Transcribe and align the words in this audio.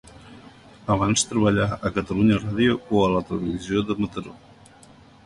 Abans 0.93 1.23
treballà 1.33 1.67
a 1.89 1.91
Catalunya 1.97 2.39
Ràdio 2.39 2.79
o 2.97 3.03
a 3.05 3.11
la 3.17 3.21
Televisió 3.29 3.85
de 3.91 3.97
Mataró. 4.05 4.35